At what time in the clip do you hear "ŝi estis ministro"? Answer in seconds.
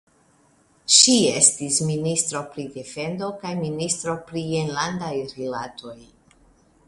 0.93-2.41